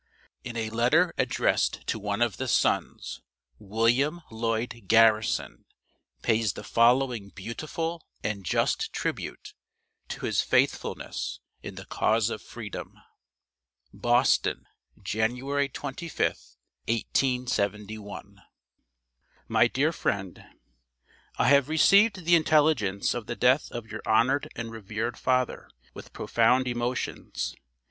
W. 0.43 0.49
In 0.49 0.57
a 0.57 0.75
letter 0.75 1.13
addressed 1.15 1.85
to 1.85 1.99
one 1.99 2.23
of 2.23 2.37
the 2.37 2.47
sons, 2.47 3.21
William 3.59 4.23
Lloyd 4.31 4.85
Garrison 4.87 5.65
pays 6.23 6.53
the 6.53 6.63
following 6.63 7.29
beautiful 7.29 8.07
and 8.23 8.43
just 8.43 8.91
tribute 8.91 9.53
to 10.07 10.25
his 10.25 10.41
faithfulness 10.41 11.39
in 11.61 11.75
the 11.75 11.85
cause 11.85 12.31
of 12.31 12.41
freedom. 12.41 12.95
BOSTON, 13.93 14.65
January 15.03 15.69
25th, 15.69 16.57
1871. 16.87 18.41
MY 19.47 19.67
DEAR 19.67 19.91
FRIEND: 19.91 20.43
I 21.37 21.47
have 21.49 21.69
received 21.69 22.25
the 22.25 22.35
intelligence 22.35 23.13
of 23.13 23.27
the 23.27 23.35
death 23.35 23.71
of 23.71 23.85
your 23.91 24.01
honored 24.07 24.47
and 24.55 24.71
revered 24.71 25.19
father, 25.19 25.69
with 25.93 26.11
profound 26.11 26.67
emotions. 26.67 27.53